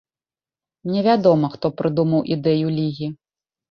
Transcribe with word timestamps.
Невядома, 0.93 1.53
хто 1.59 1.73
прыдумаў 1.77 2.21
ідэю 2.41 2.67
лігі. 2.83 3.17